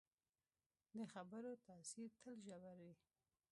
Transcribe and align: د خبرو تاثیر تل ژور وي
د 0.95 0.97
خبرو 1.13 1.51
تاثیر 1.67 2.09
تل 2.21 2.35
ژور 2.45 2.73
وي 2.83 2.93